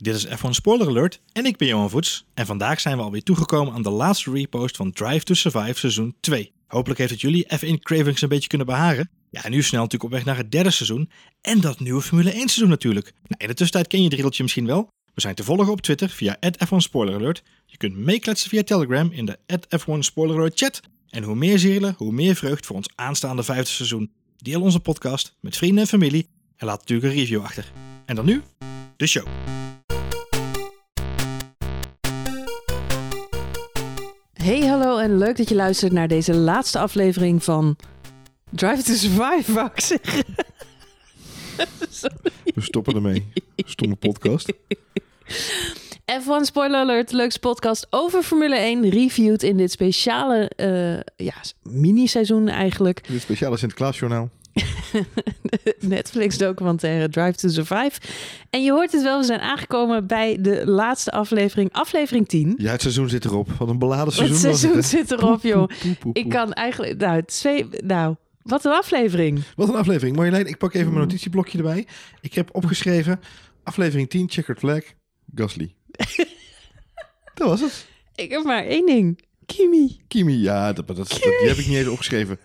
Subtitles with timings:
[0.00, 2.24] Dit is F1 Spoiler Alert en ik ben Johan Voets.
[2.34, 6.14] En vandaag zijn we alweer toegekomen aan de laatste repost van Drive to Survive seizoen
[6.20, 6.52] 2.
[6.66, 9.10] Hopelijk heeft het jullie F1 cravings een beetje kunnen beharen.
[9.30, 12.30] Ja, en nu snel natuurlijk op weg naar het derde seizoen en dat nieuwe Formule
[12.30, 13.06] 1 seizoen natuurlijk.
[13.06, 14.88] Nou, in de tussentijd ken je het riedeltje misschien wel.
[15.14, 17.42] We zijn te volgen op Twitter via F1 Spoiler Alert.
[17.66, 19.38] Je kunt meekletsen via Telegram in de
[19.78, 20.80] F1 Spoiler Alert chat.
[21.10, 24.10] En hoe meer zielen, hoe meer vreugd voor ons aanstaande vijfde seizoen.
[24.36, 27.72] Deel onze podcast met vrienden en familie en laat natuurlijk een review achter.
[28.06, 28.42] En dan nu,
[28.96, 29.26] de show.
[34.48, 37.76] Hey, hallo en leuk dat je luistert naar deze laatste aflevering van
[38.50, 40.24] Drive to Survive, wou ik zeggen.
[42.54, 43.32] We stoppen ermee.
[43.56, 44.52] Stomme podcast.
[46.20, 52.48] F1 Spoiler Alert, leukste podcast over Formule 1, reviewed in dit speciale eh, ja, mini-seizoen
[52.48, 53.08] eigenlijk.
[53.08, 54.28] Dit speciale Sinterklaasjournaal.
[55.80, 58.00] Netflix documentaire Drive to Survive.
[58.50, 62.54] En je hoort het wel, we zijn aangekomen bij de laatste aflevering, aflevering 10.
[62.56, 63.48] Ja, het seizoen zit erop.
[63.58, 65.70] Wat een beladen seizoen het was seizoen het, zit erop, joh.
[66.12, 69.42] Ik kan eigenlijk, nou, twee, nou, wat een aflevering.
[69.56, 70.16] Wat een aflevering.
[70.16, 71.86] Marjolein, ik pak even mijn notitieblokje erbij.
[72.20, 73.20] Ik heb opgeschreven,
[73.62, 74.82] aflevering 10, Checkered Flag,
[75.34, 75.74] Gasly.
[77.34, 77.86] dat was het.
[78.14, 79.20] Ik heb maar één ding.
[79.46, 80.00] Kimi.
[80.08, 82.38] Kimi, ja, dat, dat, dat- die heb ik niet eens opgeschreven.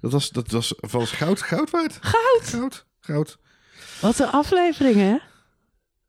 [0.00, 1.98] Dat was, dat was vals goud, goud waard.
[2.00, 2.42] Goud.
[2.42, 3.38] Goud, goud.
[4.00, 5.16] Wat een aflevering, hè?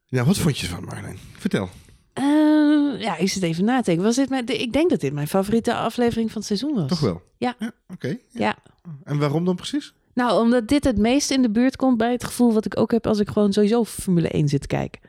[0.05, 1.17] Ja, wat vond je ervan, Marjolein?
[1.37, 1.69] Vertel.
[2.13, 4.03] Eh, ja, ik zit even na te denken.
[4.03, 6.87] Was dit mijn, ik denk dat dit mijn favoriete aflevering van het seizoen was.
[6.89, 7.21] Toch wel?
[7.37, 7.55] Ja.
[7.87, 8.17] Oké.
[8.29, 8.57] Ja.
[9.03, 9.93] En waarom dan precies?
[10.13, 12.91] Nou, omdat dit het meest in de buurt komt bij het gevoel wat ik ook
[12.91, 15.01] heb als ik gewoon sowieso Formule 1 zit te kijken.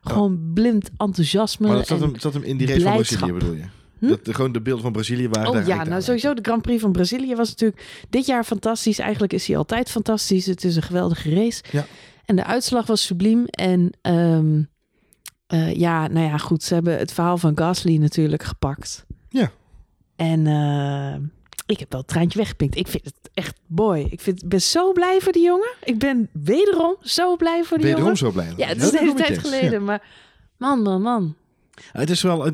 [0.00, 1.66] Gewoon blind enthousiasme.
[1.66, 2.92] Maar dat zat hem, zat hem in die race van.
[2.92, 3.64] Brazilië, bedoel je?
[4.00, 4.08] Hm?
[4.08, 6.62] Dat, de- gewoon de beelden van Brazilië waren Oh daar ja, nou sowieso de Grand
[6.62, 8.98] Prix van Brazilië was natuurlijk dit jaar fantastisch.
[8.98, 10.46] Eigenlijk is hij altijd fantastisch.
[10.46, 11.62] Het is een geweldige race.
[11.70, 11.86] Ja.
[12.24, 13.44] En de uitslag was subliem.
[13.46, 14.62] En ehm,
[15.46, 16.62] eh, ja, nou ja, goed.
[16.62, 19.06] Ze hebben het verhaal van Gasly natuurlijk gepakt.
[19.28, 19.50] Ja.
[20.16, 21.14] En eh,
[21.66, 22.76] ik heb wel het traantje weggepinkt.
[22.76, 24.06] Ik vind het echt boy.
[24.10, 25.72] Ik vind, ben zo blij voor die jongen.
[25.84, 28.18] Ik ben wederom zo blij voor die Wederom jongen.
[28.18, 28.52] zo blij.
[28.56, 29.84] Ja, het is dat hele tijd geleden.
[29.84, 30.02] Maar
[30.56, 31.34] man, man, man.
[31.92, 32.46] Het is wel,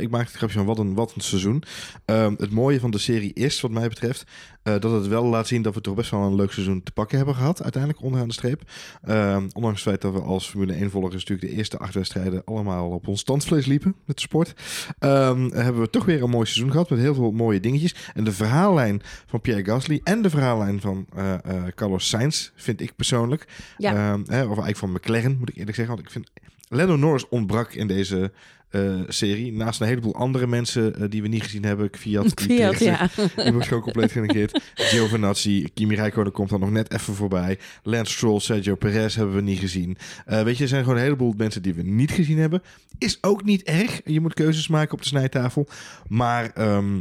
[0.00, 1.62] ik maak het grapje van wat een, wat een seizoen.
[2.04, 4.24] Ehm, het mooie van de serie is, wat mij betreft,
[4.62, 6.92] eh, dat het wel laat zien dat we toch best wel een leuk seizoen te
[6.92, 8.62] pakken hebben gehad, uiteindelijk onderaan de streep.
[9.02, 12.90] Ehm, ondanks het feit dat we als Formule 1-volgers natuurlijk de eerste acht wedstrijden allemaal
[12.90, 14.54] op ons standvlees liepen met de sport,
[14.98, 17.94] ehm, hebben we toch weer een mooi seizoen gehad met heel veel mooie dingetjes.
[18.14, 21.40] En de verhaallijn van Pierre Gasly en de verhaallijn van eh, eh,
[21.74, 23.46] Carlos Sainz vind ik persoonlijk,
[23.78, 24.14] Ja.
[24.14, 26.30] Of eigenlijk van McLaren moet ik eerlijk zeggen, want ik vind
[26.68, 28.32] Lando Norris ontbrak in deze
[28.70, 29.52] eh, serie.
[29.52, 31.88] Naast een heleboel andere mensen eh, die we niet gezien hebben.
[31.92, 33.32] Fiat, die, Fiat, tegen- ja.
[33.44, 34.60] die wordt gewoon compleet genegeerd.
[34.74, 37.58] Giovinazzi, Kimi Räikkönen komt dan nog net even voorbij.
[37.82, 39.96] Lance Stroll, Sergio Perez hebben we niet gezien.
[40.26, 42.62] Eh, weet je, er zijn gewoon een heleboel mensen die we niet gezien hebben.
[42.98, 44.00] Is ook niet erg.
[44.04, 45.66] Je moet keuzes maken op de snijtafel.
[46.08, 46.50] Maar...
[46.54, 47.00] ehm,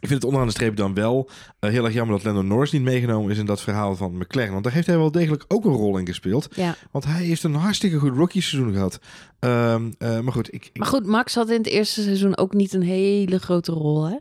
[0.00, 1.28] ik vind het onderaan de streep dan wel
[1.58, 4.52] eh, heel erg jammer dat Lando Norris niet meegenomen is in dat verhaal van McLaren.
[4.52, 6.48] Want daar heeft hij wel degelijk ook een rol in gespeeld.
[6.54, 6.74] ja.
[6.90, 8.98] Want hij heeft een hartstikke goed rookie seizoen gehad.
[9.38, 12.54] Ehm, eh, maar goed, ik, ik, Maar goed, Max had in het eerste seizoen ook
[12.54, 14.16] niet een hele grote rol, hè?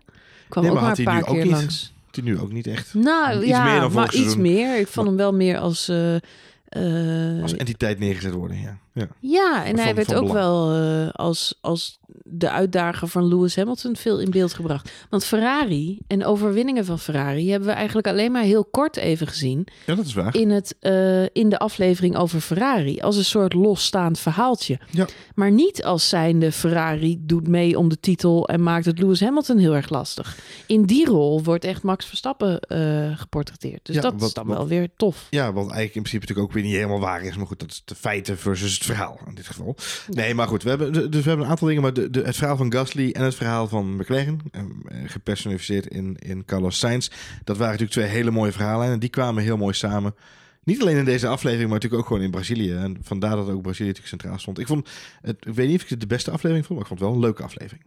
[0.50, 1.51] Kwam Nee, ook maar een paar keer niet?
[1.51, 1.94] langs.
[2.12, 4.79] die nu ook niet echt Nou Iets ja, meer dan maar iets meer.
[4.79, 5.89] Ik vond hem wel meer als...
[5.89, 8.57] eh, als entiteit neergezet worden.
[8.62, 8.78] Ja.
[8.94, 9.07] Ja.
[9.19, 10.39] ja, en van- hij werd ook belang.
[10.39, 14.92] wel als, als de uitdager van Lewis Hamilton veel in beeld gebracht.
[15.09, 19.68] Want Ferrari en overwinningen van Ferrari hebben we eigenlijk alleen maar heel kort even gezien
[19.86, 20.36] ja, dat is waar.
[20.36, 23.00] in, het, eh, in de aflevering over Ferrari.
[23.00, 24.80] Als een soort losstaand verhaaltje.
[24.92, 25.08] Ja.
[25.36, 29.58] Maar niet als zijnde Ferrari doet mee om de titel en maakt het Lewis Hamilton
[29.58, 30.38] heel erg lastig.
[30.68, 33.80] In die rol wordt echt Max Verstappen eh, geportretteerd.
[33.86, 35.28] Dus Ja, dat is dan wat- wel weer tof.
[35.30, 37.36] Ja, wat eigenlijk in principe natuurlijk ook weer niet helemaal waar is.
[37.38, 39.75] Maar goed, dat is de feiten versus het verhaal in dit geval.
[40.09, 41.81] Nee, maar goed, we hebben, dus we hebben een aantal dingen.
[41.84, 44.62] Maar de, het verhaal van Gasly en het verhaal van McLaren, eh,
[45.06, 47.10] gepersonificeerd in, in Carlos Sainz.
[47.44, 48.88] Dat waren natuurlijk twee hele mooie verhalen.
[48.88, 50.16] En die kwamen heel mooi samen.
[50.64, 52.74] Niet alleen in deze aflevering, maar natuurlijk ook gewoon in Brazilië.
[52.74, 54.60] En vandaar dat ook Brazilië natuurlijk centraal stond.
[54.60, 54.90] Ik vond,
[55.22, 57.18] het, weet niet of ik het de beste aflevering vond, maar ik vond het wel
[57.18, 57.86] een leuke aflevering.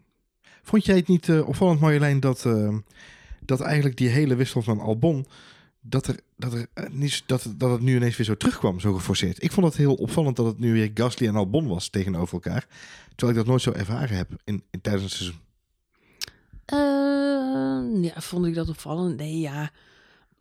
[0.63, 2.77] Vond jij het niet eh, opvallend, Marjolein, dat, eh,
[3.41, 5.27] dat eigenlijk die hele wissel van Albon,
[5.81, 9.43] dat, er, dat, eh, dat, dat het nu ineens weer zo terugkwam, zo geforceerd?
[9.43, 12.67] Ik vond het heel opvallend dat het nu weer Gasly en Albon was tegenover elkaar.
[13.09, 15.41] Terwijl ik dat nooit zo ervaren heb in, in, tijdens het seizoen.
[16.65, 19.17] Eh, ja, vond ik dat opvallend?
[19.17, 19.71] Nee, ja.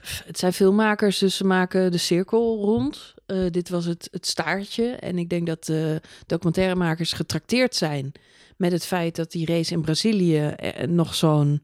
[0.02, 3.14] Het zijn filmmakers, dus ze maken de cirkel rond.
[3.26, 4.86] Eh, dit was het, het staartje.
[4.86, 8.12] En ik denk dat de documentairemakers getrakteerd zijn
[8.58, 10.56] met het feit dat die race in Brazilië
[10.88, 11.62] nog zo'n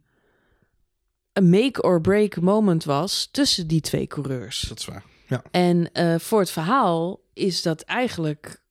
[1.37, 4.61] een make-or-break moment was tussen die twee coureurs.
[4.61, 5.03] Dat is waar.
[5.51, 8.61] En eh, voor het verhaal is dat eigenlijk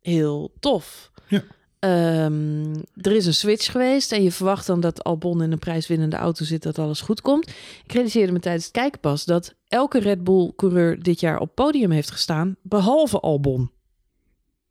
[0.00, 1.10] heel tof.
[1.26, 1.42] Ja.
[1.78, 6.16] Ehm, er is een switch geweest en je verwacht dan dat Albon in een prijswinnende
[6.16, 7.48] auto zit, dat alles goed komt.
[7.84, 11.90] Ik realiseerde me tijdens het kijken pas dat elke Red Bull-coureur dit jaar op podium
[11.90, 13.70] heeft gestaan, behalve Albon.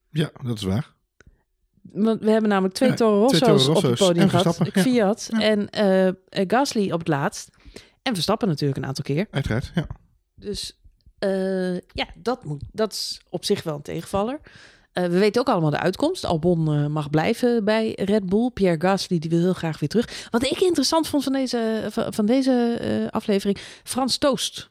[0.09, 0.95] Ja, dat is waar.
[1.93, 4.59] Want we hebben namelijk twee Toro twee Rosso's op het podium gehad.
[4.73, 7.49] Fiat en eh, Gasly op het laatst.
[8.01, 9.27] En Verstappen natuurlijk een aantal keer.
[9.31, 9.87] Uiteraard, ja.
[10.35, 10.79] Dus
[11.19, 14.39] eh, ja, dat, moet, dat is op zich wel een tegenvaller.
[14.91, 16.25] Eh, we weten ook allemaal de uitkomst.
[16.25, 18.49] Albon mag blijven bij Red Bull.
[18.49, 20.27] Pierre Gasly die wil heel graag weer terug.
[20.29, 24.69] Wat ik interessant vond van deze, van, van deze aflevering, Frans Toost.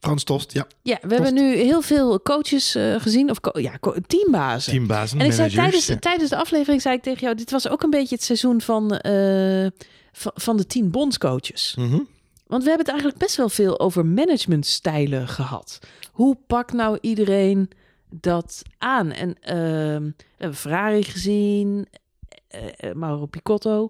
[0.00, 0.66] Frans Tost, ja.
[0.82, 4.72] Ja, we hebben nu heel veel coaches eh, gezien, of co- ja, teambazen.
[4.72, 5.96] Teambazen, En ik zei tijdens, ja.
[5.98, 8.96] tijdens de aflevering zei ik tegen jou, dit was ook een beetje het seizoen van,
[8.96, 9.66] eh,
[10.12, 11.74] van, de tien bondscoaches.
[11.78, 11.98] Mhm.
[12.46, 15.78] Want we hebben het eigenlijk best wel veel over managementstijlen gehad.
[16.12, 17.70] Hoe pakt nou iedereen
[18.10, 19.12] dat aan?
[19.12, 21.86] En ehm, we hebben Ferrari gezien,
[22.48, 23.88] eh, Mauro Picotto.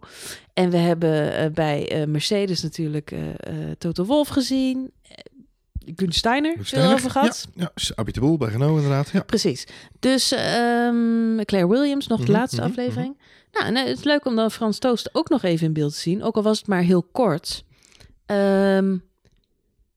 [0.55, 3.15] En we hebben bij Mercedes natuurlijk
[3.79, 4.91] Toto Wolff gezien.
[5.97, 7.49] Gun Steiner, veel Steiner, over gehad.
[7.55, 9.09] Ja, ja Abby de Boel bij Renault inderdaad.
[9.09, 9.21] Ja.
[9.21, 9.67] Precies.
[10.01, 13.19] Dus ehm, Claire Williams, nog de Mhm, laatste mhm, aflevering.
[13.53, 15.93] Nou, en eh, het is leuk om dan Frans Toost ook nog even in beeld
[15.93, 16.23] te zien.
[16.23, 17.65] Ook al was het maar heel kort.
[18.27, 18.97] Ehm,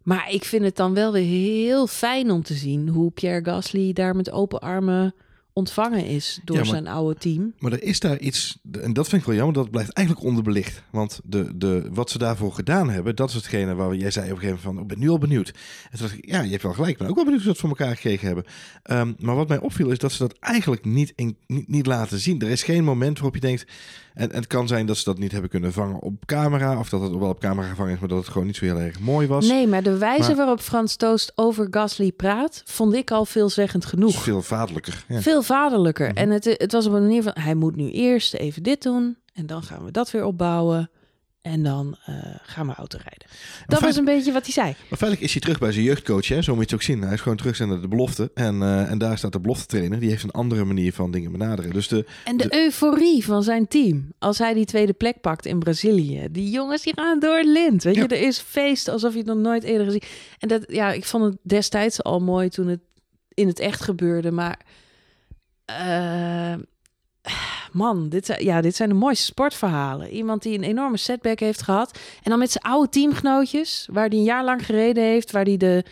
[0.04, 3.94] maar ik vind het dan wel weer heel fijn om te zien hoe Pierre Gasly
[3.94, 5.16] daar met open armen
[5.60, 7.54] ontvangen is door Ja, maar- zijn oude team.
[7.60, 10.84] Maar er is daar iets, en dat vind ik wel jammer, dat blijft eigenlijk onderbelicht.
[10.92, 14.32] Want de, de, wat ze daarvoor gedaan hebben, dat is hetgene waar jij zei op
[14.32, 15.48] een gegeven moment van, "Oh, ik ben nu al benieuwd.
[15.48, 17.54] En toen dacht ik, ja, je hebt wel gelijk, ik ben ook wel benieuwd hoe
[17.54, 18.46] ze dat voor elkaar gekregen hebben.
[18.84, 22.20] Ehm, maar wat mij opviel is dat ze dat eigenlijk niet, in, niet, niet laten
[22.20, 22.42] zien.
[22.42, 23.66] Er is geen moment waarop je denkt,
[24.14, 26.90] en, en het kan zijn dat ze dat niet hebben kunnen vangen op camera, of
[26.90, 29.00] dat het wel op camera gevangen is, maar dat het gewoon niet zo heel erg
[29.00, 29.48] mooi was.
[29.48, 33.86] Nee, maar de wijze Maar- waarop Frans Toost over Gasly praat, vond ik al veelzeggend
[33.86, 34.24] genoeg.
[34.24, 35.06] veel vaderlijker.
[35.08, 35.20] Ja.
[35.22, 36.08] Veel vaderlijker.
[36.10, 36.18] Mhm.
[36.18, 39.18] En het, het was op een manier van, hij moet nu eerst even dit doen.
[39.34, 40.90] En dan gaan we dat weer opbouwen.
[41.42, 43.28] En dan eh, gaan we auto rijden.
[43.68, 44.66] Dat was een beetje wat hij zei.
[44.68, 46.42] Maar feitelijk is hij terug bij zijn jeugdcoach, hè?
[46.42, 47.02] zo moet je het ook zien.
[47.02, 48.32] Hij is gewoon terug naar de belofte.
[48.34, 50.00] En, eh, en daar staat de belofte trainer.
[50.00, 51.74] Die heeft een andere manier van dingen benaderen.
[51.74, 54.14] Dus de, En de euforie van zijn team.
[54.20, 56.28] Als hij die tweede plek pakt in Brazilië.
[56.32, 57.84] Die jongens die gaan door het lint.
[57.84, 58.02] Weet Ja.
[58.02, 60.04] je, er is feest alsof je het nog nooit eerder gezien.
[60.40, 62.82] En dat, ja, ik vond het destijds al mooi toen het
[63.34, 64.32] in het echt gebeurde.
[64.32, 64.60] Maar
[65.66, 66.54] eh,
[67.72, 70.10] man, dit, zijn- ja, dit zijn de mooiste sportverhalen.
[70.10, 72.00] Iemand die een enorme setback heeft gehad.
[72.24, 75.58] En dan met zijn oude teamgenootjes, waar hij een jaar lang gereden heeft, waar hij
[75.58, 75.84] de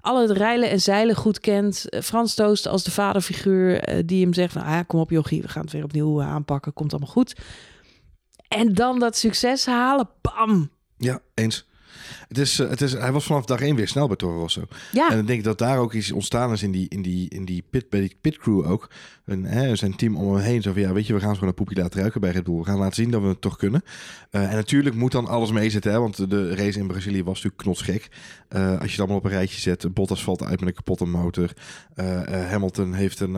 [0.00, 1.88] alle het rijlen en zeilen goed kent.
[1.88, 4.62] Eh, Frans Toost als de vaderfiguur eh, die hem zegt van...
[4.62, 6.72] Ah, kom op jochie, we gaan het weer opnieuw eh, aanpakken.
[6.72, 7.36] Komt allemaal goed.
[8.48, 10.08] En dan dat succes halen.
[10.20, 10.70] Bam!
[10.96, 11.66] ja, eens.
[12.32, 14.62] Het is, eh, het is, hij was vanaf dag één weer snel bij Toro Rosso.
[14.92, 17.44] Ja, En ik denk dat daar ook iets ontstaan is in die, in die, in
[17.44, 18.90] die pit, bij die pitcrew ook.
[19.24, 20.62] En, hè, zijn team om hem heen.
[20.62, 22.58] Zo van, ja, weet je, we gaan gewoon een poepje laten ruiken bij Red Bull.
[22.58, 23.82] We gaan laten zien dat we het toch kunnen.
[24.30, 25.92] Eh, en natuurlijk moet dan alles meezitten.
[25.92, 28.08] Hè, want de race in Brazilië was natuurlijk knotsgek.
[28.48, 29.94] Eh, als je het allemaal op een rijtje zet.
[29.94, 31.52] Bottas valt uit met een kapotte motor.
[32.48, 33.34] Hamilton heeft een,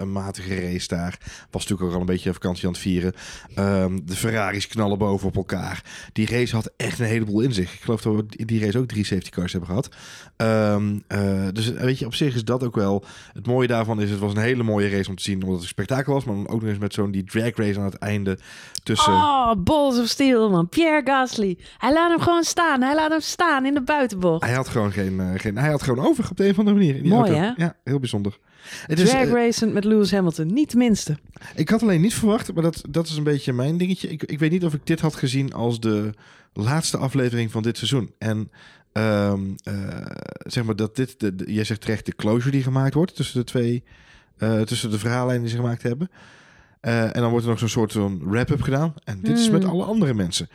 [0.00, 1.18] een matige race daar.
[1.50, 3.12] Was natuurlijk ook al een beetje vakantie aan het vieren.
[3.54, 5.84] Ehm, de Ferraris knallen boven op elkaar.
[6.12, 7.74] Die race had echt een heleboel in zich.
[7.74, 9.88] Ik geloof dat we in die race ook drie safety cars hebben gehad.
[10.36, 13.04] Ehm, eh, dus weet je, op zich is dat ook wel...
[13.32, 15.34] Het mooie daarvan is, het was een hele mooie race om te zien.
[15.34, 16.24] Omdat het een spektakel was.
[16.24, 18.38] Maar dan ook nog eens met zo'n die drag race aan het einde.
[18.82, 19.12] Tussen...
[19.12, 20.68] Oh, balls of steel, man.
[20.68, 21.58] Pierre Gasly.
[21.78, 22.82] Hij laat hem gewoon staan.
[22.82, 24.44] Hij laat hem staan in de buitenbocht.
[24.44, 25.58] Hij had gewoon geen, eh, geen...
[25.58, 26.96] Hij had gewoon over op de een of andere manier.
[26.96, 27.46] In die Mooi, auto.
[27.46, 27.64] hè?
[27.64, 28.38] Ja, heel bijzonder.
[28.86, 30.46] Het is, Drag eh, racing met Lewis Hamilton.
[30.52, 31.18] Niet minste.
[31.54, 34.08] Ik had alleen niet verwacht, maar dat, dat is een beetje mijn dingetje.
[34.08, 36.10] Ik, ik weet niet of ik dit had gezien als de
[36.52, 38.10] laatste aflevering van dit seizoen.
[38.18, 38.50] En
[38.92, 39.74] ehm, eh,
[40.38, 43.38] zeg maar dat dit, de, de- jij zegt terecht, de closure die gemaakt wordt tussen
[43.38, 43.84] de twee,
[44.36, 46.10] eh, tussen de verhaallijnen die ze gemaakt hebben.
[46.80, 48.94] En dan wordt er nog zo'n soort van wrap-up gedaan.
[49.04, 49.52] En dit is Hmm.
[49.52, 50.48] met alle andere mensen.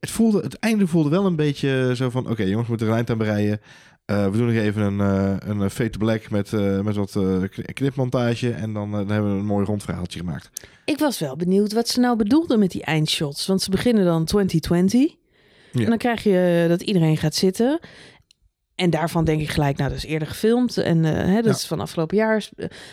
[0.00, 2.92] Het, voelde, het einde voelde wel een beetje zo van, oké jongens, we moeten er
[2.92, 3.60] een eind aan bereiden.
[4.04, 7.16] Eh, we doen nog even een, eh een fade to black met, eh, met wat
[7.16, 8.50] eh, kn- knipmontage.
[8.50, 10.50] En dan, eh, dan hebben we een mooi rond verhaaltje gemaakt.
[10.84, 13.46] Ik was wel benieuwd wat ze nou bedoelden met die eindshots.
[13.46, 15.14] Want ze beginnen dan 2020.
[15.72, 15.80] Ja.
[15.82, 17.78] En dan krijg je dat iedereen gaat zitten.
[18.74, 20.76] En daarvan denk ik gelijk, nou, dat is eerder gefilmd.
[20.78, 21.50] En eh, hè, dat Ja.
[21.50, 22.48] is van afgelopen jaar.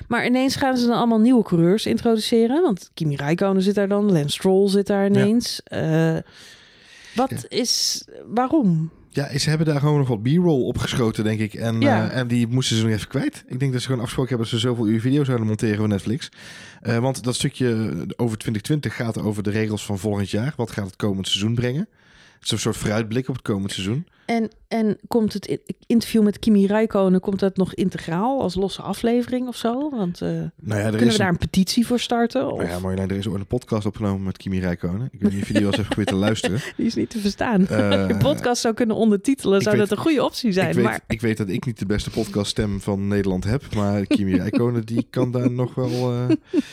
[0.08, 2.62] Maar ineens gaan ze dan allemaal nieuwe coureurs introduceren.
[2.62, 4.12] Want Kimi Räikkönen zit daar dan.
[4.12, 5.62] Lance Stroll zit daar ineens.
[5.64, 6.18] Eh,
[7.16, 8.04] wat is...
[8.28, 8.92] Waarom?
[9.14, 11.54] Ja, ze hebben daar gewoon nog wat b-roll opgeschoten, denk ik.
[11.54, 12.10] En, Ja.
[12.10, 13.44] eh, en die moesten ze nog even kwijt.
[13.48, 15.88] Ik denk dat ze gewoon afgesproken hebben dat ze zoveel uur video zouden monteren voor
[15.88, 16.30] Netflix.
[16.82, 17.68] Eh, want dat stukje
[18.16, 20.54] over 2020 gaat over de regels van volgend jaar.
[20.56, 21.88] Wat gaat het komend seizoen brengen?
[22.34, 24.06] Het is een soort vooruitblik op het komend seizoen.
[24.32, 29.48] En, en komt het interview met Kimi Räikkönen, komt dat nog integraal als losse aflevering
[29.48, 29.90] of zo?
[29.90, 32.52] Want eh, Nou ja, kunnen we daar een petitie voor starten?
[32.52, 32.58] Of?
[32.58, 35.10] Nou ja, Marjolein, er is ooit een podcast opgenomen met Kimi Räikkönen.
[35.12, 36.60] Ik weet niet of je die wel eens hebt geprobeerd te luisteren.
[36.78, 37.68] Die is niet te verstaan.
[37.68, 40.70] Eh, je podcast zou kunnen ondertitelen, zou weet- dat een goede optie zijn.
[40.70, 43.76] ik, weet, maar ik weet dat ik niet de beste podcaststem van Nederland heb.
[43.76, 46.26] Maar Kimi Räikkönen die kan daar nog wel eh,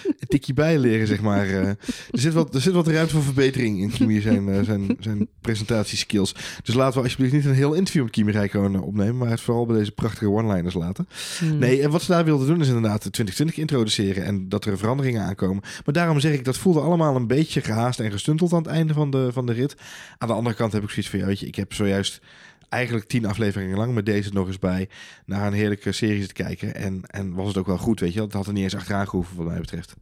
[0.04, 1.48] een tikje bij leren, zeg maar.
[1.48, 1.76] Er,
[2.10, 6.34] zit wat, er zit wat ruimte voor verbetering in Kimi zijn, zijn, zijn presentatieskills.
[6.62, 9.16] Dus laten we alsjeblieft niet een heel interview met Kimi Räikkönen opnemen.
[9.16, 11.08] Maar het vooral bij deze prachtige one-liners laten.
[11.38, 11.58] Hmm.
[11.58, 14.78] Nee, en wat ze daar wilden doen is inderdaad de 2020 introduceren en dat er
[14.78, 15.62] veranderingen aankomen.
[15.84, 18.94] Maar daarom zeg ik, dat voelde allemaal een beetje gehaast en gestunteld aan het einde
[18.94, 19.76] van de, van de rit.
[20.18, 22.20] Aan de andere kant heb ik zoiets van, ja, weet je, ik heb zojuist
[22.68, 24.88] eigenlijk tien afleveringen lang met deze nog eens bij
[25.24, 26.74] naar een heerlijke serie te kijken.
[26.74, 28.20] En, en was het ook wel goed, weet je.
[28.20, 29.94] Het had er niet eens achteraan gehoeven wat mij betreft.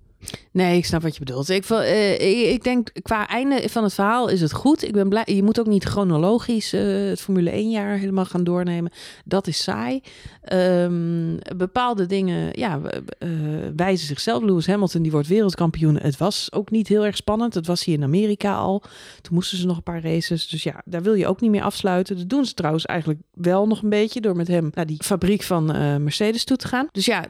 [0.56, 1.50] Nee, ik snap wat je bedoelt.
[1.50, 4.84] Eh, ik, ik denk qua einde van het verhaal is het goed.
[4.84, 5.22] Ik ben blij.
[5.26, 8.92] Je moet ook niet chronologisch eh, het Formule 1 jaar helemaal gaan doornemen.
[9.24, 10.00] Dat is saai.
[10.42, 12.80] Ehm, bepaalde dingen ja,
[13.18, 13.28] eh,
[13.76, 14.42] wijzen zichzelf.
[14.42, 15.96] Lewis Hamilton die wordt wereldkampioen.
[15.96, 17.54] Het was ook niet heel erg spannend.
[17.54, 18.82] Het was hier in Amerika al.
[19.20, 20.48] Toen moesten ze nog een paar races.
[20.48, 22.16] Dus ja, daar wil je ook niet meer afsluiten.
[22.16, 25.42] Dat doen ze trouwens eigenlijk wel nog een beetje door met hem naar die fabriek
[25.42, 25.64] van
[26.02, 26.88] Mercedes toe te gaan.
[26.92, 27.24] Dus ja,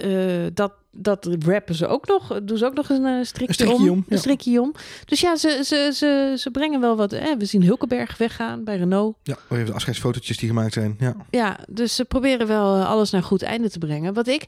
[0.00, 2.40] eh, dat, dat rappen ze ook nog.
[2.42, 4.04] Doen ze ook nog een eh, strikje, Een strikje om.
[4.08, 4.74] Een strikje om.
[5.04, 7.10] Dus ja, ze, ze, ze, ze brengen wel wat.
[7.10, 9.16] We zien Hulkenberg weggaan bij Renault.
[9.22, 10.96] Ja, nog even de afscheidsfotootjes die gemaakt zijn.
[10.98, 11.16] Ja.
[11.30, 14.14] Ja, dus ze proberen wel eh, alles naar goed einde te brengen.
[14.14, 14.44] Wat ik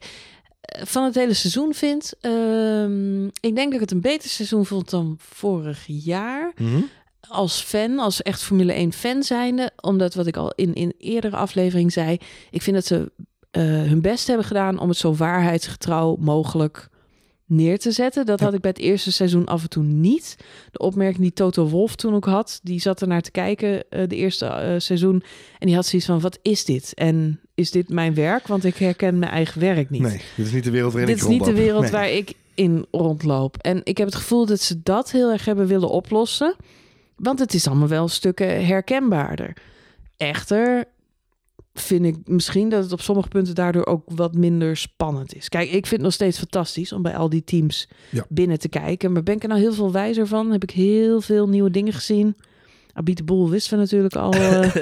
[0.83, 2.13] van het hele seizoen vind.
[2.21, 6.51] ehm, ik denk dat ik het een beter seizoen vond dan vorig jaar.
[6.57, 6.81] Mhm.
[7.27, 9.71] Als fan, als echt Formule 1 fan zijnde.
[9.81, 12.17] Omdat wat ik al in, in eerdere aflevering zei.
[12.51, 13.11] Ik vind dat ze
[13.55, 16.89] eh, hun best hebben gedaan om het zo waarheidsgetrouw mogelijk
[17.47, 18.25] neer te zetten.
[18.25, 20.35] Dat had ik bij het eerste seizoen af en toe niet.
[20.71, 24.07] De opmerking die Toto Wolf toen ook had, die zat er naar te kijken eh,
[24.07, 25.23] de eerste eh, seizoen
[25.59, 26.93] en die had zoiets van: wat is dit?
[26.93, 28.47] En is dit mijn werk?
[28.47, 30.01] Want ik herken mijn eigen werk niet.
[30.01, 31.65] Nee, dit is niet de wereld waarin Dit ik is niet de rondloop.
[31.65, 31.91] wereld Nee.
[31.91, 33.57] waar ik in rondloop.
[33.57, 36.55] En ik heb het gevoel dat ze dat heel erg hebben willen oplossen.
[37.15, 39.57] Want het is allemaal wel stukken herkenbaarder.
[40.17, 40.85] Echter
[41.79, 45.49] vind ik misschien dat het op sommige punten daardoor ook wat minder spannend is.
[45.49, 48.25] Kijk, ik vind het nog steeds fantastisch om bij al die teams Ja.
[48.29, 49.11] binnen te kijken.
[49.11, 50.51] Maar ben ik er nou heel veel wijzer van?
[50.51, 52.35] Heb ik heel veel nieuwe dingen gezien?
[52.97, 54.33] Abit de Boel wisten we natuurlijk al.
[54.33, 54.59] eh,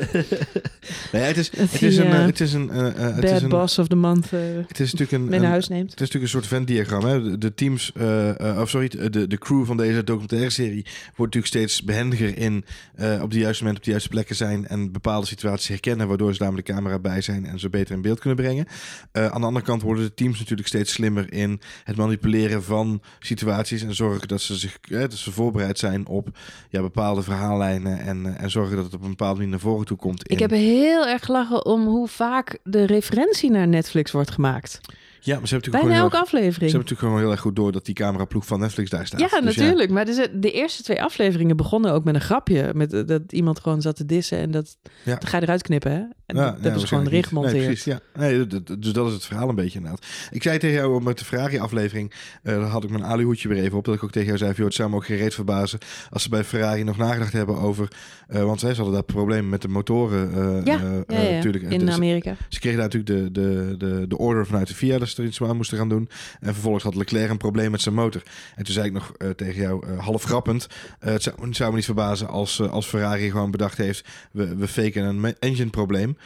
[1.12, 2.05] Nee, het is, Dat het is een...
[2.05, 4.34] eh, eh, Het is een, eh, eh, het is bad een, Boss of the Month
[4.34, 5.91] eh, het is natuurlijk een, mee naar een- huis neemt.
[5.91, 7.03] Het is natuurlijk een soort Venn-diagram.
[7.05, 7.38] Hè?
[7.38, 11.46] De, teams, eh, eh, of sorry, de, de crew van deze documentaire serie wordt natuurlijk
[11.48, 12.65] steeds behendiger in
[12.96, 16.34] eh, op de juiste moment op de juiste plekken zijn en bepaalde situaties herkennen, waardoor
[16.34, 18.65] ze daar met de camera bij zijn en ze beter in beeld kunnen brengen.
[19.12, 23.01] Eh, aan de andere kant worden de teams natuurlijk steeds slimmer in het manipuleren van
[23.20, 26.38] situaties en zorgen dat ze zich eh, dat ze voorbereid zijn op
[26.70, 29.86] ja, bepaalde verhaallijnen en, eh, en zorgen dat het op een bepaalde manier naar voren
[29.86, 30.28] toe komt.
[30.28, 30.36] In...
[30.36, 34.80] Ik heb heel erg gelachen om hoe vaak de referentie naar Netflix wordt gemaakt.
[35.25, 36.53] Ja, maar ze hebben natuurlijk Bijna gewoon heel elke erg- aflevering.
[36.72, 39.20] ze hebben natuurlijk gewoon heel erg goed door dat die cameraploeg van Netflix daar staat.
[39.20, 39.89] Ja, Dus natuurlijk.
[39.89, 42.72] Maar dus, de eerste twee afleveringen begonnen ook met een grapje.
[42.75, 45.13] Met, eh, dat iemand gewoon zat te dissen en dat, Ja.
[45.15, 45.92] dat ga je eruit knippen.
[45.92, 46.01] Hè?
[46.25, 47.56] En Ja, dat, is gewoon erin gemonteerd.
[47.56, 48.00] Nee, precies, ja.
[48.15, 48.48] Nee,
[48.80, 50.06] dus dat is het verhaal een beetje inderdaad.
[50.32, 52.13] Ik zei tegen jou met de Ferrari-aflevering,
[52.44, 54.53] eh daar had ik mijn aluhoedje weer even op, dat ik ook tegen jou zei,
[54.56, 57.58] joh, het zou me ook geen reet verbazen als ze bij Ferrari nog nagedacht hebben
[57.58, 57.88] over,
[58.27, 60.62] eh, want zij hadden daar problemen met de motoren.
[60.65, 61.63] Ja, natuurlijk.
[61.63, 62.36] in Dus Amerika.
[62.50, 65.55] ze kregen daar natuurlijk de, de, de, de order vanuit de FIA er iets aan
[65.55, 66.10] moesten gaan doen.
[66.39, 68.22] En vervolgens had Leclerc een probleem met zijn motor.
[68.55, 70.67] En toen zei ik nog eh, tegen jou, eh, half grappend,
[71.00, 74.55] eh, het, zou, het zou me niet verbazen als, als Ferrari gewoon bedacht heeft, we,
[74.55, 76.17] we faken een engine probleem.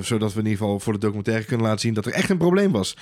[0.00, 2.36] zodat we in ieder geval voor de documentaire kunnen laten zien dat er echt een
[2.38, 2.96] probleem was.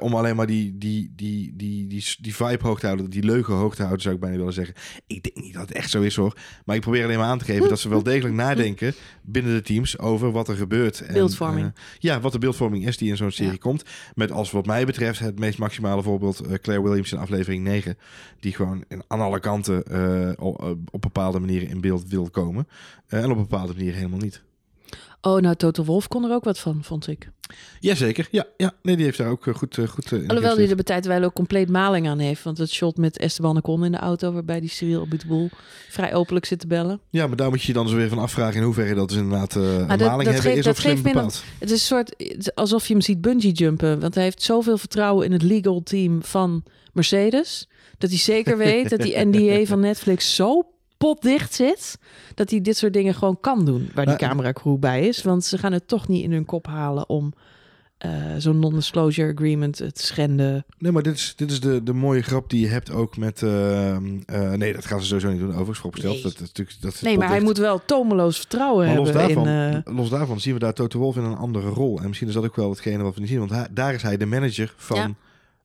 [0.00, 3.54] Om alleen maar die, die, die, die, die, die vibe hoog te houden, die leugen
[3.54, 4.74] hoog te houden, zou ik bijna willen zeggen.
[5.06, 6.36] Ik denk niet dat het echt zo is hoor.
[6.64, 9.62] Maar ik probeer alleen maar aan te geven dat ze wel degelijk nadenken binnen de
[9.62, 11.00] teams over wat er gebeurt.
[11.00, 11.72] En, Beeldvorming.
[11.98, 13.58] ja, wat de beeldvorming is die in zo'n serie Ja.
[13.58, 13.82] komt.
[14.14, 17.98] Met als wat mij betreft het meest maximale voorbeeld eh, Claire Williams in aflevering 9.
[18.40, 22.68] Die gewoon aan alle kanten eh, op, op bepaalde manieren in beeld wil komen.
[23.06, 24.42] Eh, en op bepaalde manieren helemaal niet.
[25.20, 27.28] Oh, nou, Toto Wolf kon er ook wat van, vond ik.
[27.80, 28.72] Jazeker, ja, ja.
[28.82, 30.84] Nee, die heeft daar ook eh, goed, eh, goed eh, in Alhoewel die er bij
[30.84, 32.42] tijdwijl ook compleet maling aan heeft.
[32.42, 34.32] Want het shot met Esteban Ocon in de auto...
[34.32, 35.50] waarbij die Cyril op het boel
[35.88, 37.00] vrij openlijk zit te bellen.
[37.10, 39.16] Ja, maar daar moet je je dan zo weer van afvragen in hoeverre dat dus
[39.18, 41.42] inderdaad eh, een dat- maling dat hebben geeft- is of slim bepaald.
[41.58, 44.00] Het is een soort is alsof je hem ziet bungee jumpen.
[44.00, 47.68] Want hij heeft zoveel vertrouwen in het legal team van Mercedes.
[47.98, 50.66] Dat hij zeker weet dat die NDA van Netflix zo
[50.98, 51.98] potdicht zit.
[52.34, 53.90] Dat hij dit soort dingen gewoon kan doen.
[53.94, 55.22] Waar die Nou, cameracrew bij is.
[55.22, 57.32] Want ze gaan het toch niet in hun kop halen om
[57.98, 60.64] eh, zo'n non-disclosure agreement het schenden.
[60.78, 63.42] Nee, maar dit is, dit is de, de mooie grap die je hebt ook met...
[63.42, 66.14] ehm, eh, nee, dat gaan ze sowieso niet doen, overigens, vooropgesteld.
[66.14, 66.22] Nee.
[66.22, 69.48] Dat, natuurlijk, dat is Nee, maar hij moet wel tomeloos vertrouwen Maar los hebben daarvan,
[69.48, 69.82] in...
[69.84, 72.00] eh, los daarvan zien we daar Toto Wolff in een andere rol.
[72.00, 73.38] En misschien is dat ook wel hetgene wat we niet zien.
[73.38, 75.10] Want hij- daar is hij de manager van Ja.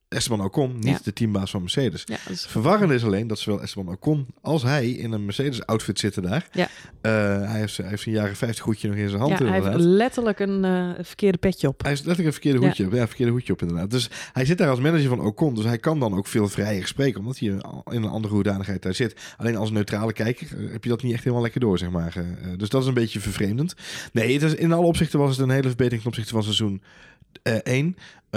[0.08, 0.98] Esteban Ocon, niet Ja.
[1.04, 2.02] de teambaas van Mercedes.
[2.04, 5.98] ja, dat is- Verwarrend is alleen dat zowel Esteban Ocon als hij in een Mercedes-outfit
[5.98, 6.48] zitten daar.
[6.52, 6.68] Ja.
[7.00, 7.12] Eh,
[7.50, 9.76] hij, heeft, hij heeft zijn jaren 50 goedje nog in zijn hand ja, hij heeft
[9.78, 11.82] letterlijk een eh, verkeerde petje op.
[11.82, 12.92] Hij is letterlijk een verkeerde hoedje op.
[12.92, 13.90] Ja, een verkeerde hoedje op inderdaad.
[13.90, 15.54] Dus hij zit daar als manager van Ocon.
[15.54, 17.20] Dus hij kan dan ook veel vrijer spreken.
[17.20, 17.62] Omdat hij in
[18.02, 19.20] een andere hoedanigheid daar zit.
[19.36, 22.24] Alleen als neutrale kijker eh, heb je dat niet echt helemaal lekker door, zeg maar.
[22.56, 23.74] Dus dat is een beetje vervreemdend.
[24.12, 26.82] Nee, het is, in alle opzichten was het een hele verbetering ten opzichte van seizoen
[27.42, 27.96] 1.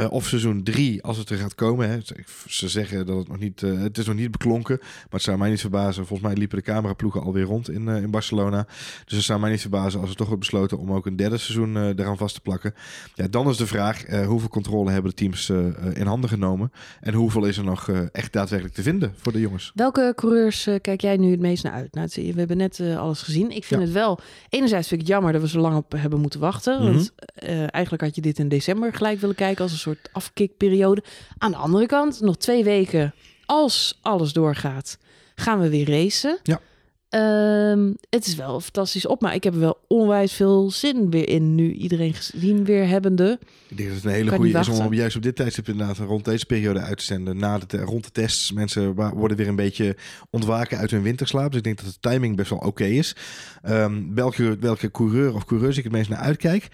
[0.09, 1.89] of seizoen 3, als het er gaat komen.
[1.89, 1.97] Hè.
[2.03, 2.15] Ze-
[2.47, 3.63] Ze zeggen dat het nog niet...
[3.63, 4.77] eh, het is nog niet beklonken.
[4.79, 6.05] Maar het zou mij niet verbazen.
[6.05, 8.67] Volgens mij liepen de cameraploegen alweer rond in, eh, in Barcelona.
[9.05, 10.77] Dus het zou mij niet verbazen als er toch wordt besloten...
[10.77, 12.73] om ook een derde seizoen eh eraan vast te plakken.
[13.15, 16.29] Ja, dan is de vraag, eh, hoeveel controle hebben de teams eh, eh, in handen
[16.29, 16.71] genomen?
[17.01, 19.71] En hoeveel is er nog eh, echt daadwerkelijk te vinden voor de jongens?
[19.75, 21.93] Welke coureurs eh, kijk jij nu het meest naar uit?
[21.93, 23.51] Nou, we hebben net eh, alles gezien.
[23.51, 23.85] Ik vind Ja.
[23.85, 24.19] het wel...
[24.49, 26.83] Enerzijds vind ik het jammer dat we zo lang op hebben moeten wachten.
[26.83, 26.93] Mhm.
[26.93, 29.63] Want eh, eigenlijk had je dit in december gelijk willen kijken...
[29.63, 31.03] als een soort afkikperiode.
[31.37, 33.13] Aan de andere kant, nog twee weken...
[33.45, 34.97] als alles doorgaat,
[35.35, 36.39] gaan we weer racen.
[36.43, 36.61] Ja.
[37.09, 41.29] Ehm, het is wel fantastisch op, maar ik heb er wel onwijs veel zin weer
[41.29, 41.55] in...
[41.55, 43.39] nu iedereen gezien weer hebbende.
[43.67, 46.25] Ik denk dat het een hele goede is om juist op dit tijdstip inderdaad rond
[46.25, 47.37] deze periode uit te zenden.
[47.37, 48.51] Na de, rond de tests.
[48.51, 49.95] Mensen worden weer een beetje
[50.29, 51.47] ontwaken uit hun winterslaap.
[51.47, 53.15] Dus ik denk dat de timing best wel oké is.
[53.61, 56.67] Ehm, welke, welke coureur of coureurs ik het meest naar uitkijk.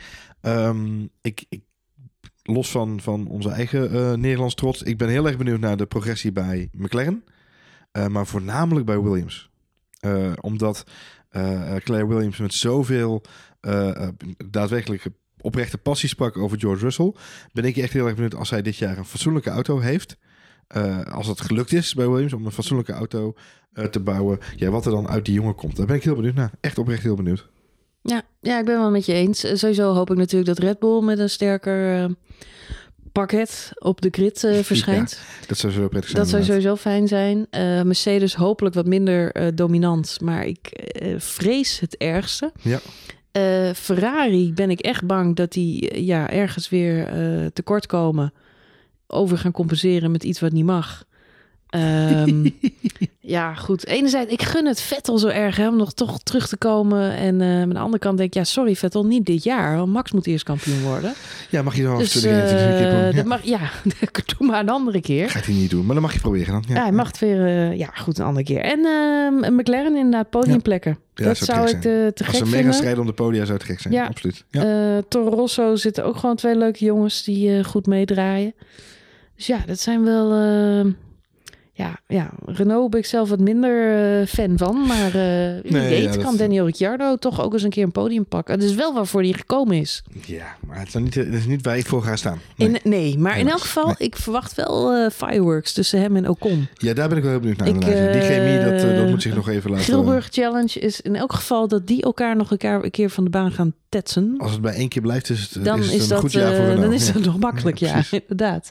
[0.44, 1.62] Ehm, ik, ik,
[2.44, 4.84] los van, van onze eigen eh, Nederlands trots.
[4.84, 7.24] Ik ben heel erg benieuwd naar de progressie bij McLaren.
[7.92, 9.50] Eh, maar voornamelijk bij Williams.
[10.00, 10.84] Eh, omdat
[11.80, 13.22] Claire Williams met zoveel
[14.50, 17.14] daadwerkelijke oprechte passie sprak over George Russell.
[17.52, 20.18] Ben ik echt heel erg benieuwd als hij dit jaar een fatsoenlijke auto heeft.
[21.12, 23.36] Als het gelukt is bij Williams om een fatsoenlijke auto
[23.92, 24.40] te bouwen.
[24.56, 25.76] Ja, wat er dan uit die jongen komt.
[25.76, 26.52] Daar ben ik heel benieuwd naar.
[26.60, 27.50] Echt oprecht heel benieuwd.
[28.04, 29.44] Ja, ja, ik ben wel met je eens.
[29.44, 32.10] Eh, Sowieso hoop ik natuurlijk dat Red Bull met een sterker eh,
[33.12, 35.20] pakket op de grid eh, verschijnt.
[35.48, 36.22] Dat zou zo prettig zijn.
[36.22, 37.48] dat zou sowieso fijn zijn.
[37.88, 42.52] Mercedes hopelijk wat minder dominant, maar ik vrees het ergste.
[42.62, 42.80] Ja.
[43.74, 47.10] Ferrari ben ik echt bang dat die ja, ergens weer
[47.54, 48.34] tekort komen.
[49.08, 51.06] Over gaan compenseren met iets wat niet mag.
[51.74, 52.50] Ehm,
[53.36, 53.86] ja, goed.
[53.88, 57.12] Enerzijds, ik gun het Vettel zo erg hè, om nog toch terug te komen.
[57.16, 59.78] En eh, aan de andere kant denk ik, ja, sorry Vettel, niet dit jaar.
[59.78, 61.14] Want Max moet eerst kampioen worden.
[61.50, 63.06] Ja, mag je dan Dus af en toe eh, proberen.
[63.06, 63.24] dat Ja.
[63.24, 63.60] mag, ja,
[64.38, 65.30] doe maar een andere keer.
[65.30, 66.64] Gaat hij niet doen, maar dan mag je proberen dan.
[66.68, 68.60] Ja, Ja, hij mag het weer, eh, ja, goed, een andere keer.
[68.62, 70.98] En ehm, een McLaren inderdaad, podiumplekken.
[71.16, 72.74] Ja, dat zou ik te, te Als gek ze mega vinden.
[72.74, 73.94] strijden om de podia zou het gek zijn.
[73.94, 74.06] Ja.
[74.06, 74.46] Absoluut.
[74.52, 74.96] Ja.
[74.96, 78.54] Eh, Toro Rosso zitten ook gewoon twee leuke jongens die goed meedraaien.
[79.36, 80.32] Dus ja, dat zijn wel...
[81.76, 84.86] ja, ja, Renault ben ik zelf wat minder eh, fan van.
[84.88, 87.84] Maar eh wie Nee, weet ja, dat- kan Daniel Ricciardo toch ook eens een keer
[87.84, 88.54] een podium pakken.
[88.54, 90.04] Het is wel waarvoor hij gekomen is.
[90.26, 92.40] ja, maar het is, niet, het is niet waar ik voor ga staan.
[92.56, 92.68] Nee.
[92.70, 93.96] In, nee, maar in elk geval, Nee.
[93.98, 96.68] ik verwacht wel eh, fireworks tussen hem en Ocon.
[96.74, 97.68] Ja, daar ben ik wel heel benieuwd naar.
[97.68, 97.82] Ik.
[98.14, 99.86] Die chemie, dat, dat moet zich nog even laten...
[99.86, 103.24] Grilburg Challenge is in elk geval dat die elkaar nog een keer, een keer van
[103.24, 104.36] de baan gaan tetsen.
[104.38, 106.48] Als het bij één keer blijft, is het, dan is het een dat, goed jaar
[106.56, 106.82] voor Renault.
[106.82, 107.14] dan is Ja.
[107.14, 108.70] het nog makkelijk, Ja, inderdaad.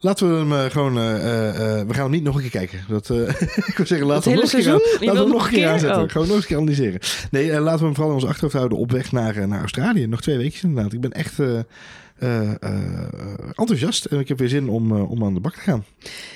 [0.00, 0.98] Laten we hem eh, gewoon...
[0.98, 2.80] eh, eh, we gaan hem niet nog een keer kijken.
[2.88, 3.10] Dat,
[3.70, 5.68] ik wil zeggen, laten we hem nog een keer, aan- laten hem nog een keer
[5.68, 6.02] aanzetten.
[6.02, 6.08] Oh.
[6.10, 7.00] Gewoon nog een keer analyseren.
[7.30, 10.06] Nee, laten we hem vooral in ons achterhoofd houden op weg naar, naar Australië.
[10.06, 10.92] Nog twee weken inderdaad.
[10.92, 11.38] Ik ben echt
[12.20, 12.78] eh, eh,
[13.54, 14.04] enthousiast.
[14.04, 15.84] En ik heb weer zin om, eh, om aan de bak te gaan.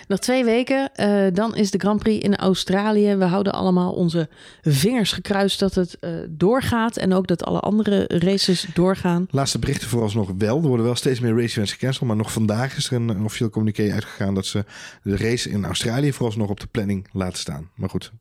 [0.08, 0.90] Nog twee weken,
[1.34, 3.14] dan is de Grand Prix in Australië.
[3.14, 4.28] We houden allemaal onze
[4.62, 6.96] vingers gekruist dat het doorgaat.
[6.96, 9.26] En ook dat alle andere races doorgaan.
[9.30, 10.56] Laatste berichten vooralsnog wel.
[10.56, 12.06] Er worden wel steeds meer race events gecanceld.
[12.06, 14.34] Maar nog vandaag is er een, een officieel communiqué uitgegaan...
[14.34, 14.64] dat ze
[15.02, 17.70] de race in Australië vooralsnog op de planning laten staan.
[17.74, 18.12] Maar goed,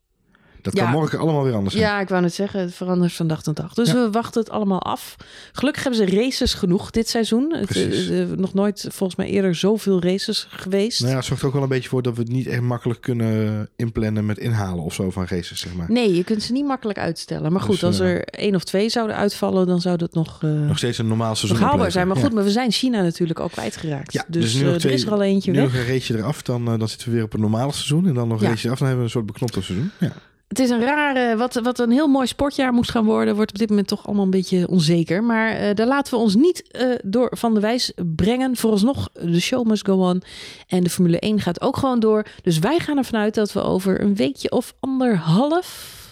[0.64, 0.90] dat kan Ja.
[0.90, 1.86] morgen allemaal weer anders zijn.
[1.86, 3.74] Ja, ik wou net zeggen, het verandert van dag tot dag.
[3.74, 3.94] Dus Ja.
[3.94, 5.16] we wachten het allemaal af.
[5.52, 7.54] Gelukkig hebben ze races genoeg dit seizoen.
[7.56, 7.76] Het,
[8.10, 10.98] eh, nog nooit volgens mij eerder zoveel races geweest.
[11.00, 13.00] Nou ja, het zorgt ook wel een beetje voor dat we het niet echt makkelijk
[13.00, 15.90] kunnen inplannen met inhalen of zo van races, zeg maar.
[15.90, 17.52] Nee, je kunt ze niet makkelijk uitstellen.
[17.52, 20.42] Maar goed, Dus, als eh, er één of twee zouden uitvallen, dan zou dat nog,
[20.42, 22.06] Nog steeds een normaal seizoen haalbaar zijn.
[22.08, 24.12] Maar goed, maar we zijn China natuurlijk ook kwijtgeraakt.
[24.12, 25.66] Ja, dus dus nu er twee- is er al eentje Nu weg.
[25.72, 28.06] nog een raceje eraf, dan, dan zitten we weer op een normale seizoen.
[28.06, 28.48] En dan nog een Ja.
[28.50, 29.90] raceje eraf, dan hebben we een soort beknopte seizoen.
[30.00, 30.12] Ja.
[30.48, 33.58] Het is een rare, wat, wat een heel mooi sportjaar moest gaan worden, wordt op
[33.58, 35.24] dit moment toch allemaal een beetje onzeker.
[35.24, 38.56] Maar eh, daar laten we ons niet eh, door van de wijs brengen.
[38.56, 40.22] Vooralsnog, de show must go on.
[40.66, 42.26] En de Formule 1 gaat ook gewoon door.
[42.42, 46.02] Dus wij gaan ervan uit dat we over een weekje of anderhalf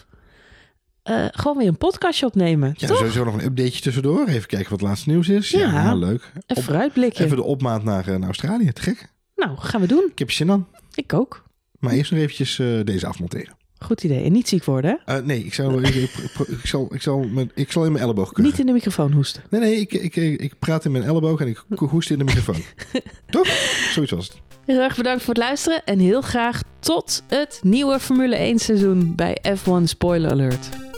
[1.03, 2.75] eh, gewoon weer een podcastje opnemen.
[2.77, 2.97] Ja, toch?
[2.97, 4.27] sowieso nog een updateje tussendoor.
[4.27, 5.51] Even kijken wat het laatste nieuws is.
[5.51, 5.95] Ja, Ja.
[5.95, 6.31] leuk.
[6.47, 7.25] Een Op- vooruitblikje.
[7.25, 8.73] even de opmaat naar, naar Australië.
[8.73, 9.09] Te gek.
[9.37, 10.09] Nou, gaan we doen.
[10.11, 10.67] Ik heb je zin aan.
[10.95, 11.43] Ik ook.
[11.79, 13.61] Maar eerst nog eventjes deze afmonteren.
[13.83, 14.25] Goed idee.
[14.25, 15.01] En niet ziek worden?
[15.05, 16.11] Eh, nee, ik, zou, ik, ik,
[16.49, 18.51] ik zal, ik, zal met, ik zal in mijn elleboog kuchen.
[18.51, 19.43] Niet in de microfoon hoesten.
[19.51, 22.25] Nee, nee, ik, ik, ik, ik praat in mijn elleboog en ik hoest in de
[22.25, 22.63] microfoon.
[23.31, 23.47] Toch?
[23.93, 24.37] Zoiets was het.
[24.65, 29.15] Heel erg bedankt voor het luisteren en heel graag tot het nieuwe Formule 1 seizoen
[29.15, 30.92] bij F1 Spoiler Alert.